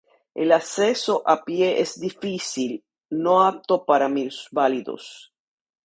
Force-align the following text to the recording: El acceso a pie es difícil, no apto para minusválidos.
El 0.33 0.51
acceso 0.51 1.21
a 1.27 1.43
pie 1.45 1.79
es 1.79 1.99
difícil, 1.99 2.83
no 3.11 3.43
apto 3.43 3.85
para 3.85 4.09
minusválidos. 4.09 5.31